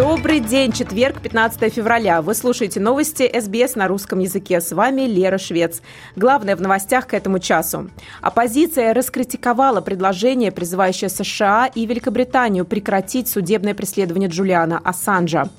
[0.00, 2.22] Добрый день, четверг, 15 февраля.
[2.22, 4.62] Вы слушаете новости СБС на русском языке.
[4.62, 5.82] С вами Лера Швец.
[6.16, 7.90] Главное в новостях к этому часу.
[8.22, 15.50] Оппозиция раскритиковала предложение, призывающее США и Великобританию прекратить судебное преследование Джулиана Ассанжа.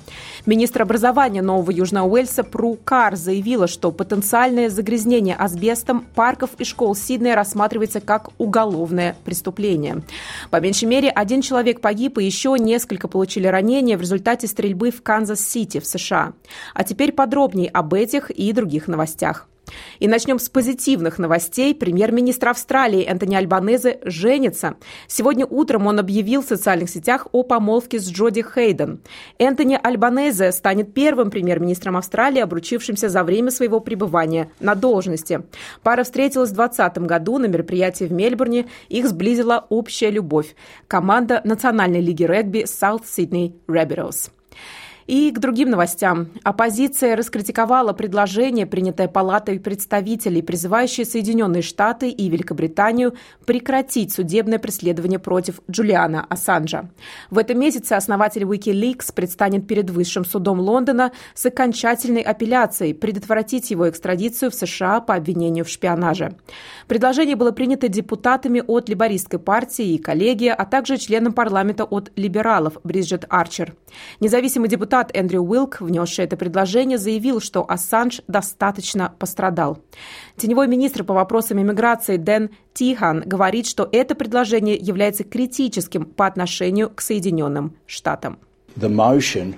[0.44, 6.96] Министр образования Нового Южного Уэльса Пру Кар заявила, что потенциальное загрязнение асбестом парков и школ
[6.96, 10.02] Сиднея рассматривается как уголовное преступление.
[10.50, 14.90] По меньшей мере, один человек погиб и еще несколько получили ранения в результате результате стрельбы
[14.90, 16.32] в Канзас-Сити в США.
[16.74, 19.46] А теперь подробнее об этих и других новостях.
[20.00, 21.74] И начнем с позитивных новостей.
[21.74, 24.76] Премьер-министр Австралии Энтони Альбанезе женится.
[25.06, 29.00] Сегодня утром он объявил в социальных сетях о помолвке с Джоди Хейден.
[29.38, 35.42] Энтони Альбанезе станет первым премьер-министром Австралии, обручившимся за время своего пребывания на должности.
[35.82, 38.66] Пара встретилась в 2020 году на мероприятии в Мельбурне.
[38.88, 40.54] Их сблизила общая любовь.
[40.88, 44.30] Команда Национальной лиги регби South Sydney Rabbitohs.
[45.06, 46.28] И к другим новостям.
[46.44, 55.60] Оппозиция раскритиковала предложение, принятое Палатой представителей, призывающее Соединенные Штаты и Великобританию прекратить судебное преследование против
[55.70, 56.90] Джулиана Ассанжа.
[57.30, 63.88] В этом месяце основатель Wikileaks предстанет перед Высшим судом Лондона с окончательной апелляцией предотвратить его
[63.88, 66.36] экстрадицию в США по обвинению в шпионаже.
[66.86, 72.78] Предложение было принято депутатами от Либористской партии и коллегии, а также членом парламента от либералов
[72.84, 73.74] Бриджит Арчер.
[74.20, 79.78] Независимый депутат Депутат Эндрю Уилк, внесший это предложение, заявил, что Ассанж достаточно пострадал.
[80.36, 86.90] Теневой министр по вопросам иммиграции Дэн Тихан говорит, что это предложение является критическим по отношению
[86.90, 88.38] к Соединенным Штатам.
[88.76, 89.54] The motion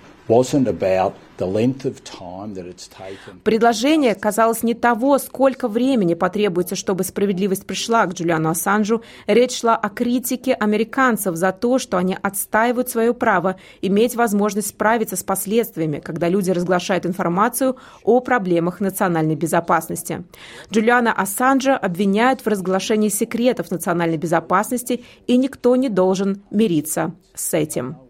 [3.43, 9.03] Предложение казалось не того, сколько времени потребуется, чтобы справедливость пришла к Джулиану Ассанжу.
[9.27, 15.17] Речь шла о критике американцев за то, что они отстаивают свое право иметь возможность справиться
[15.17, 20.25] с последствиями, когда люди разглашают информацию о проблемах национальной безопасности.
[20.73, 28.04] Джулиана Ассанжа обвиняют в разглашении секретов национальной безопасности, и никто не должен мириться с этим.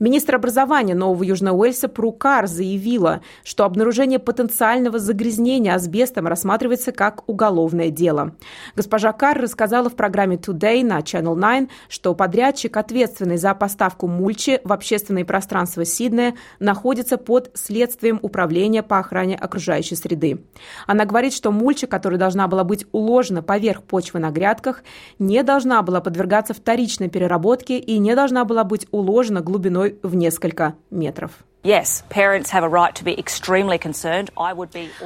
[0.00, 7.90] Министр образования Нового Южного Уэльса Прукар заявила, что обнаружение потенциального загрязнения асбестом рассматривается как уголовное
[7.90, 8.34] дело.
[8.74, 14.60] Госпожа Кар рассказала в программе Today на Channel 9, что подрядчик, ответственный за поставку мульчи
[14.64, 20.42] в общественное пространство Сиднея, находится под следствием Управления по охране окружающей среды.
[20.86, 24.82] Она говорит, что мульча, которая должна была быть уложена поверх почвы на грядках,
[25.18, 30.74] не должна была подвергаться вторичной переработке и не должна была быть уложена глубиной в несколько
[30.90, 31.32] метров.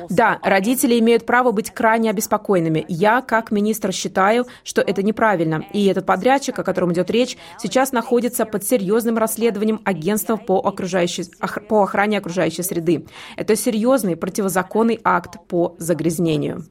[0.09, 2.85] Да, родители имеют право быть крайне обеспокоенными.
[2.87, 5.65] Я, как министр, считаю, что это неправильно.
[5.73, 11.25] И этот подрядчик, о котором идет речь, сейчас находится под серьезным расследованием агентства по, окружающей,
[11.69, 13.05] по охране окружающей среды.
[13.37, 16.65] Это серьезный противозаконный акт по загрязнению.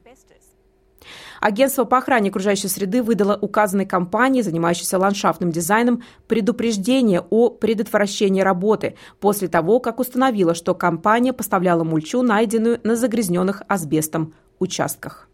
[1.44, 8.94] Агентство по охране окружающей среды выдало указанной компании, занимающейся ландшафтным дизайном, предупреждение о предотвращении работы
[9.20, 15.28] после того, как установило, что компания поставляла мульчу, найденную на загрязненных асбестом участках.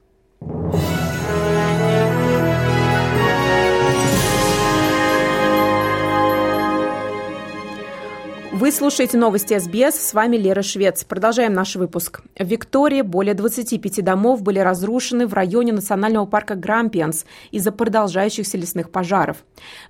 [8.71, 11.03] Вы слушаете новости СБС, с вами Лера Швец.
[11.03, 12.21] Продолжаем наш выпуск.
[12.39, 18.93] В Виктории более 25 домов были разрушены в районе национального парка Грампианс из-за продолжающихся лесных
[18.93, 19.39] пожаров.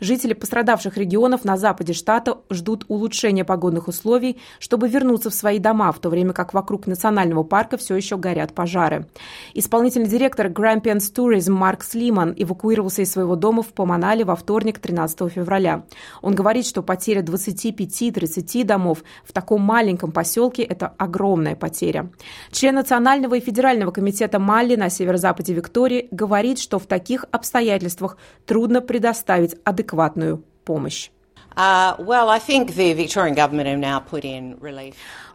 [0.01, 5.93] Жители пострадавших регионов на западе штата ждут улучшения погодных условий, чтобы вернуться в свои дома,
[5.93, 9.07] в то время как вокруг национального парка все еще горят пожары.
[9.53, 15.31] Исполнительный директор Grampians Tourism Марк Слиман эвакуировался из своего дома в Поманале во вторник, 13
[15.31, 15.85] февраля.
[16.23, 22.11] Он говорит, что потеря 25-30 домов в таком маленьком поселке– это огромная потеря.
[22.53, 28.81] Член Национального и Федерального комитета Малли на северо-западе Виктории говорит, что в таких обстоятельствах трудно
[28.81, 31.11] предоставить адекватную помощь.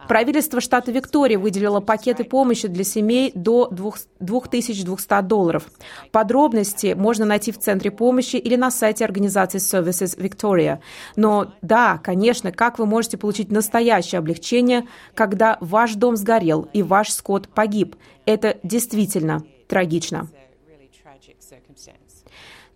[0.08, 5.64] Правительство штата Виктория выделило пакеты помощи для семей до 2200 долларов.
[6.12, 10.78] Подробности можно найти в Центре помощи или на сайте организации Services Victoria.
[11.16, 17.10] Но да, конечно, как вы можете получить настоящее облегчение, когда ваш дом сгорел и ваш
[17.10, 17.96] скот погиб?
[18.26, 20.28] Это действительно трагично.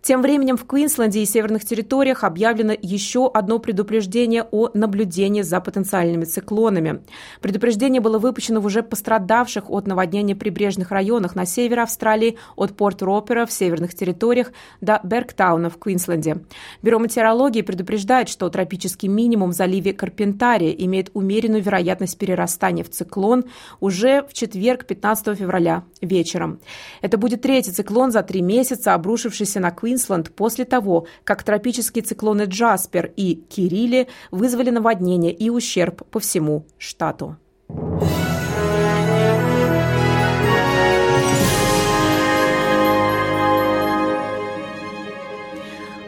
[0.01, 6.25] Тем временем в Квинсленде и северных территориях объявлено еще одно предупреждение о наблюдении за потенциальными
[6.25, 7.03] циклонами.
[7.39, 13.45] Предупреждение было выпущено в уже пострадавших от наводнения прибрежных районах на севере Австралии от Порт-Ропера
[13.45, 14.51] в северных территориях
[14.81, 16.37] до Бергтауна в Квинсленде.
[16.81, 23.43] Бюро метеорологии предупреждает, что тропический минимум в заливе Карпентария имеет умеренную вероятность перерастания в циклон
[23.79, 26.59] уже в четверг, 15 февраля вечером.
[27.01, 32.03] Это будет третий циклон за три месяца, обрушившийся на Квинсленд Квинсленд после того, как тропические
[32.03, 37.37] циклоны Джаспер и Кирилли вызвали наводнение и ущерб по всему штату.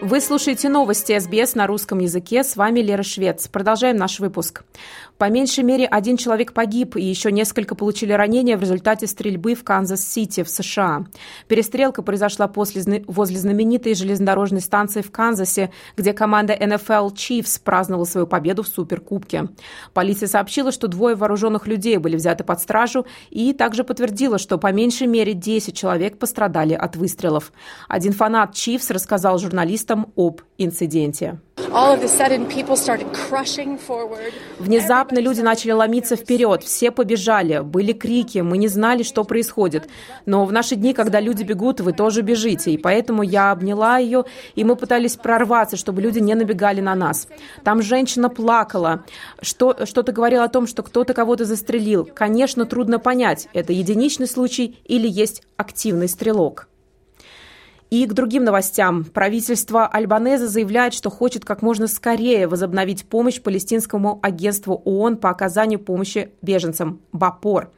[0.05, 2.43] Вы слушаете новости СБС на русском языке.
[2.43, 3.47] С вами Лера Швец.
[3.47, 4.65] Продолжаем наш выпуск.
[5.17, 9.63] По меньшей мере один человек погиб, и еще несколько получили ранения в результате стрельбы в
[9.63, 11.05] Канзас-Сити в США.
[11.47, 18.27] Перестрелка произошла после, возле знаменитой железнодорожной станции в Канзасе, где команда NFL Chiefs праздновала свою
[18.27, 19.47] победу в Суперкубке.
[19.93, 24.73] Полиция сообщила, что двое вооруженных людей были взяты под стражу, и также подтвердила, что по
[24.73, 27.53] меньшей мере 10 человек пострадали от выстрелов.
[27.87, 31.39] Один фанат Chiefs рассказал журналистам, журналистам об инциденте.
[34.59, 39.89] Внезапно люди начали ломиться вперед, все побежали, были крики, мы не знали, что происходит.
[40.25, 44.25] Но в наши дни, когда люди бегут, вы тоже бежите, и поэтому я обняла ее,
[44.55, 47.27] и мы пытались прорваться, чтобы люди не набегали на нас.
[47.63, 49.03] Там женщина плакала,
[49.41, 52.05] что, что-то говорила о том, что кто-то кого-то застрелил.
[52.13, 56.67] Конечно, трудно понять, это единичный случай или есть активный стрелок.
[57.93, 59.03] И к другим новостям.
[59.03, 65.77] Правительство Альбанеза заявляет, что хочет как можно скорее возобновить помощь палестинскому агентству ООН по оказанию
[65.77, 67.69] помощи беженцам БАПОР.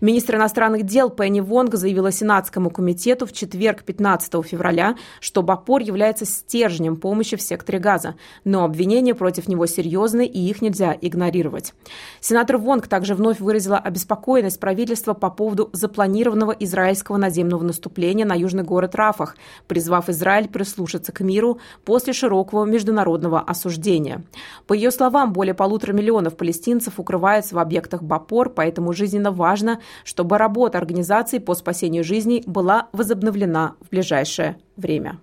[0.00, 6.24] Министр иностранных дел Пенни Вонг заявила Сенатскому комитету в четверг 15 февраля, что БАПОР является
[6.24, 11.74] стержнем помощи в секторе Газа, но обвинения против него серьезны и их нельзя игнорировать.
[12.20, 18.62] Сенатор Вонг также вновь выразила обеспокоенность правительства по поводу запланированного израильского наземного наступления на южный
[18.62, 19.34] город Рафах,
[19.66, 24.22] призвав Израиль прислушаться к миру после широкого международного осуждения.
[24.66, 30.38] По ее словам, более полутора миллионов палестинцев укрываются в объектах БАПОР, поэтому жизненно важно, чтобы
[30.38, 35.18] работа организации по спасению жизней была возобновлена в ближайшее время.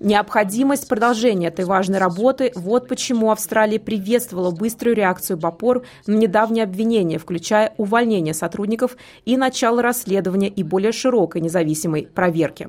[0.00, 7.18] Необходимость продолжения этой важной работы– вот почему Австралия приветствовала быструю реакцию БАПОР на недавние обвинения,
[7.18, 12.68] включая увольнение сотрудников и начало расследования и более широкой независимой проверки.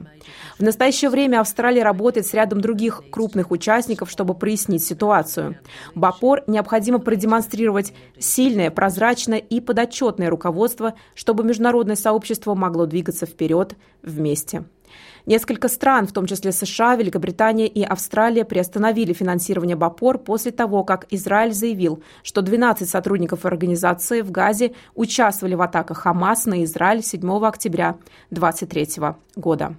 [0.59, 5.57] В настоящее время Австралия работает с рядом других крупных участников, чтобы прояснить ситуацию.
[5.95, 14.63] БАПОР необходимо продемонстрировать сильное, прозрачное и подотчетное руководство, чтобы международное сообщество могло двигаться вперед вместе.
[15.25, 21.07] Несколько стран, в том числе США, Великобритания и Австралия, приостановили финансирование БАПОР после того, как
[21.11, 27.45] Израиль заявил, что 12 сотрудников организации в Газе участвовали в атаках Хамас на Израиль 7
[27.45, 27.97] октября
[28.31, 29.77] 2023 года.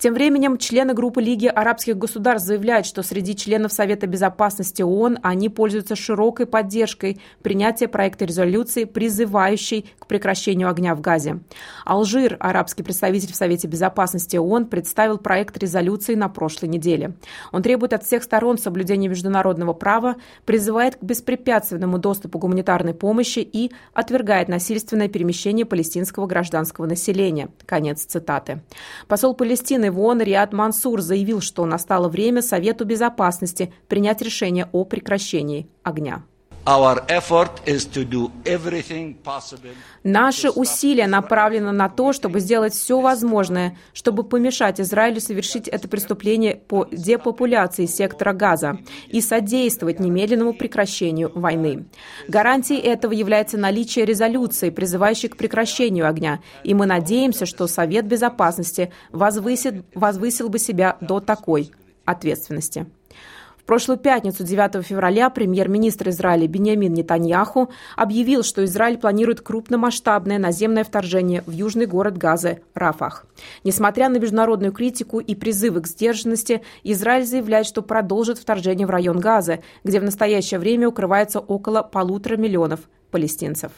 [0.00, 5.50] Тем временем члены группы Лиги арабских государств заявляют, что среди членов Совета безопасности ООН они
[5.50, 11.40] пользуются широкой поддержкой принятия проекта резолюции, призывающей к прекращению огня в Газе.
[11.84, 17.12] Алжир, арабский представитель в Совете безопасности ООН, представил проект резолюции на прошлой неделе.
[17.52, 23.70] Он требует от всех сторон соблюдения международного права, призывает к беспрепятственному доступу гуманитарной помощи и
[23.92, 27.50] отвергает насильственное перемещение палестинского гражданского населения.
[27.66, 28.62] Конец цитаты.
[29.06, 35.68] Посол Палестины ООН Риад Мансур заявил, что настало время Совету Безопасности принять решение о прекращении
[35.82, 36.24] огня.
[40.02, 46.56] Наши усилия направлены на то, чтобы сделать все возможное, чтобы помешать Израилю совершить это преступление
[46.56, 51.86] по депопуляции сектора Газа и содействовать немедленному прекращению войны.
[52.28, 58.92] Гарантией этого является наличие резолюции, призывающей к прекращению огня, и мы надеемся, что Совет Безопасности
[59.12, 61.72] возвысит, возвысил бы себя до такой
[62.04, 62.86] ответственности.
[63.60, 70.82] В прошлую пятницу, 9 февраля, премьер-министр Израиля Бениамин Нетаньяху объявил, что Израиль планирует крупномасштабное наземное
[70.82, 73.26] вторжение в южный город Газы– Рафах.
[73.62, 79.20] Несмотря на международную критику и призывы к сдержанности, Израиль заявляет, что продолжит вторжение в район
[79.20, 83.72] Газы, где в настоящее время укрывается около полутора миллионов палестинцев.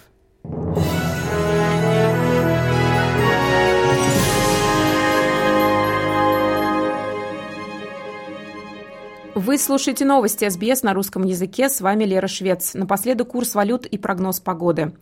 [9.35, 11.71] Вы слушаете новости СБС на русском языке.
[11.71, 12.75] С вами Лера Швец.
[12.75, 14.93] Напоследок курс валют и прогноз погоды.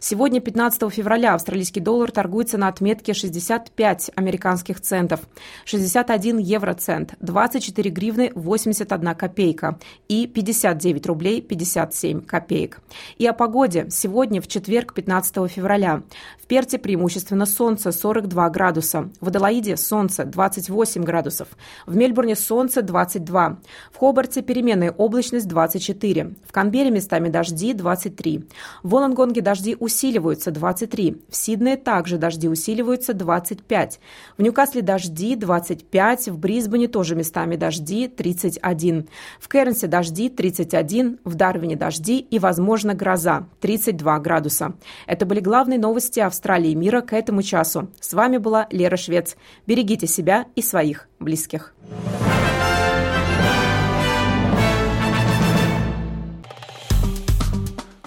[0.00, 5.20] Сегодня, 15 февраля, австралийский доллар торгуется на отметке 65 американских центов,
[5.64, 9.78] 61 евроцент, 24 гривны 81 копейка
[10.08, 12.80] и 59 рублей 57 копеек.
[13.18, 13.86] И о погоде.
[13.90, 16.02] Сегодня, в четверг, 15 февраля.
[16.42, 21.48] В Перте преимущественно солнце 42 градуса, в Адалаиде солнце 28 градусов,
[21.86, 23.58] в Мельбурне солнце 22,
[23.92, 28.44] в Хобарте переменная облачность 24, в Канбере местами дожди 23,
[28.82, 31.22] в Волонгонге дожди усиливаются 23.
[31.28, 34.00] В Сиднее также дожди усиливаются 25.
[34.38, 36.28] В Ньюкасле дожди 25.
[36.28, 39.08] В Брисбене тоже местами дожди 31.
[39.40, 41.18] В Кернсе дожди 31.
[41.24, 44.74] В Дарвине дожди и, возможно, гроза 32 градуса.
[45.06, 47.88] Это были главные новости Австралии и мира к этому часу.
[48.00, 49.36] С вами была Лера Швец.
[49.66, 51.74] Берегите себя и своих близких.